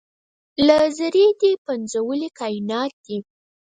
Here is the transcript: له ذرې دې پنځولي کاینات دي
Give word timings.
له 0.67 0.77
ذرې 0.97 1.27
دې 1.41 1.51
پنځولي 1.65 2.29
کاینات 2.39 2.93
دي 3.05 3.17